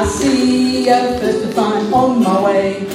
I 0.00 0.06
see 0.06 0.88
a 0.88 1.18
first 1.20 1.42
to 1.42 1.48
find 1.52 1.92
on 1.92 2.22
my 2.22 2.42
way. 2.42 2.86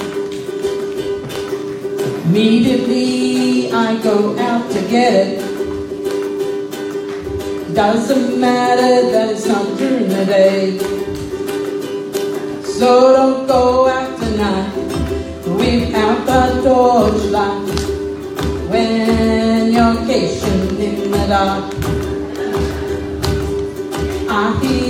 Immediately 2.23 3.71
I 3.71 4.01
go 4.01 4.35
out 4.39 4.71
to 4.71 4.81
get 4.89 5.13
it. 5.13 5.39
Doesn't 7.75 8.39
matter 8.39 9.11
that 9.11 9.29
it's 9.29 9.45
not 9.45 9.77
during 9.77 10.09
the 10.09 10.25
day. 10.25 10.79
So 12.63 13.13
don't 13.13 13.45
go 13.45 13.87
out 13.87 14.17
tonight 14.17 14.73
without 15.61 16.25
the 16.25 16.41
torchlight 16.63 17.69
when 18.71 19.73
you're 19.73 19.97
caching 20.07 20.79
in 20.79 21.11
the 21.11 21.25
dark. 21.27 21.65
I 24.27 24.59
hear 24.59 24.84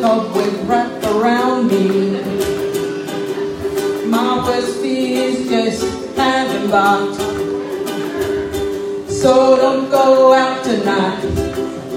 feel 0.00 0.06
a 0.06 0.24
cobweb 0.24 0.68
wrap 0.68 1.04
around 1.04 1.68
me. 1.68 2.20
My 4.08 4.44
worst 4.46 4.80
fears 4.80 5.48
just 5.48 6.16
have 6.16 6.62
embarked. 6.62 7.20
So 9.10 9.56
don't 9.56 9.90
go 9.90 10.32
out 10.32 10.64
tonight 10.64 11.24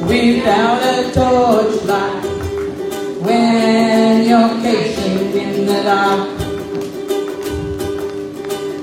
without 0.08 0.82
a 0.84 1.12
torchlight 1.14 2.24
when 3.22 4.28
you're 4.28 4.62
caching 4.62 5.32
in 5.38 5.66
the 5.66 5.84
dark. 5.84 6.30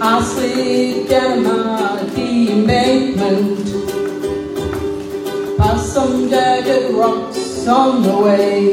I'll 0.02 0.22
sleep 0.22 1.08
down 1.08 1.44
my 1.44 2.00
embankment 2.16 3.58
past 5.58 5.92
some 5.92 6.30
jagged 6.30 6.94
rocks 6.94 7.39
on 7.70 8.02
the 8.02 8.16
way. 8.18 8.72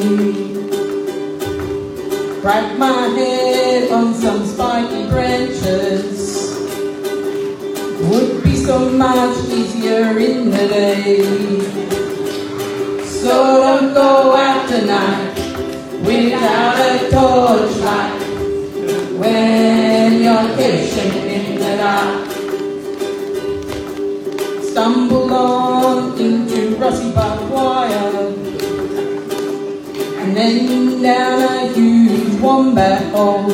Crack 2.42 2.78
my 2.78 3.08
head 3.18 3.92
on 3.92 4.14
some 4.16 4.46
spiky 4.46 5.08
branches. 5.08 6.58
Would 8.10 8.44
be 8.44 8.56
so 8.56 8.90
much 8.90 9.38
easier 9.50 10.18
in 10.18 10.50
the 10.50 10.68
day. 10.68 11.22
So 13.06 13.34
don't 13.62 13.94
go 13.94 14.36
out 14.36 14.68
tonight 14.68 15.36
without 16.02 16.80
a 16.80 17.10
torchlight 17.12 18.22
when 19.20 20.22
you're 20.24 20.50
fishing 20.58 21.14
in 21.38 21.60
the 21.60 21.78
dark. 21.78 22.32
Stumble 24.64 25.34
on 25.34 26.20
into 26.20 26.76
rusty 26.78 27.12
barbed 27.12 27.52
wire 27.52 28.37
then 30.38 31.02
down 31.02 31.42
a 31.42 31.74
huge 31.74 32.40
wombat 32.40 33.12
hole. 33.12 33.48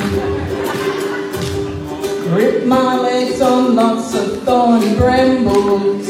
Rip 2.35 2.65
my 2.65 2.97
legs 2.97 3.41
on 3.41 3.75
lots 3.75 4.13
of 4.13 4.43
thorny 4.43 4.93
brambles. 4.95 6.07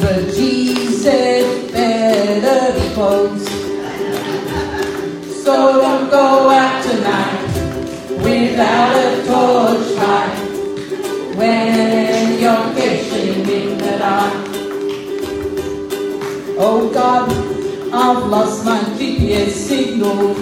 But 0.00 0.34
G 0.34 0.74
said 1.02 1.72
better 1.72 2.78
be 2.78 2.94
close. 2.94 3.48
So 5.42 5.80
don't 5.80 6.10
go 6.10 6.50
out 6.50 6.82
tonight 6.84 7.46
without 8.22 8.94
a 8.94 9.24
torchlight 9.26 10.36
when 11.36 12.40
you're 12.40 12.74
fishing 12.74 13.48
in 13.48 13.78
the 13.78 13.96
dark. 13.98 14.34
Oh 16.56 16.90
God, 16.92 17.53
I've 17.96 18.26
lost 18.26 18.64
my 18.64 18.80
GPS 18.98 19.50
signal. 19.50 20.34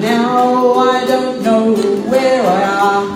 Now 0.00 0.72
I 0.72 1.04
don't 1.06 1.42
know 1.42 1.74
where 2.10 2.42
I 2.46 2.62
am. 2.94 3.06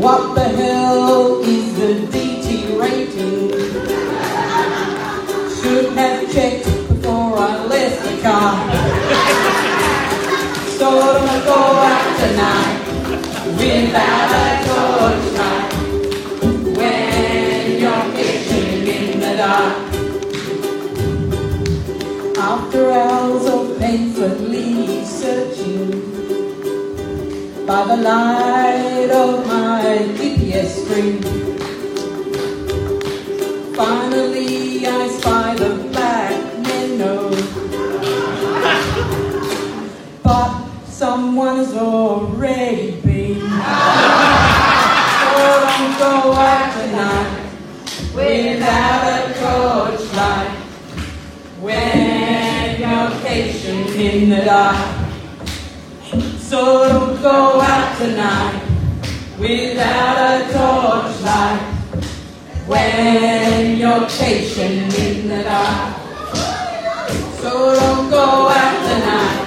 What 0.00 0.34
the 0.34 0.48
hell 0.60 1.40
is 1.42 1.76
the 1.78 1.94
DT 2.12 2.76
rating? 2.80 3.50
Should 5.56 5.92
have 5.92 6.32
checked 6.32 6.64
before 6.64 7.38
I 7.38 7.64
left 7.66 8.02
the 8.02 8.14
car. 8.20 8.54
So 10.76 10.88
don't 10.90 11.44
go 11.44 11.60
out 11.88 12.18
tonight 12.18 12.78
without 13.58 14.30
a 14.32 14.64
when 15.34 15.63
After 22.38 22.90
hours 22.92 23.44
of 23.46 23.78
painfully 23.78 25.04
searching 25.04 25.90
by 27.66 27.84
the 27.84 27.96
light 27.98 29.10
of 29.12 29.46
my 29.46 29.84
GPS 30.16 30.80
screen, 30.80 31.20
finally 33.74 34.86
I 34.86 35.08
spy 35.08 35.54
the 35.56 35.74
black 35.92 36.58
minnow. 36.60 37.28
But 40.22 40.52
someone 40.86 41.56
has 41.56 41.74
already 41.74 42.33
sensation 53.34 54.00
in 54.00 54.30
the 54.30 54.44
dark. 54.44 54.76
So 56.38 56.88
don't 56.88 57.20
go 57.20 57.60
out 57.60 57.98
tonight 57.98 58.62
without 59.38 60.18
a 60.18 60.52
torchlight 60.52 61.60
when 62.68 63.76
you're 63.76 64.08
chasing 64.08 64.86
in 65.04 65.28
the 65.28 65.42
dark. 65.42 65.96
So 67.40 67.74
don't 67.74 68.10
go 68.10 68.48
out 68.48 68.76
tonight 68.88 69.40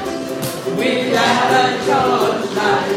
without 0.76 1.52
a 1.62 1.68
torchlight 1.88 2.90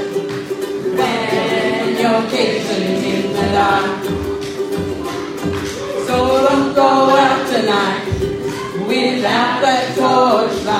when 0.99 1.97
you're 2.01 2.31
chasing 2.31 3.05
in 3.15 3.33
the 3.33 3.47
dark. 3.53 4.05
So 6.07 6.17
don't 6.49 6.75
go 6.75 6.91
out 7.25 7.47
tonight 7.47 8.11
without 8.91 9.62
a 9.62 9.95
torchlight. 9.95 10.79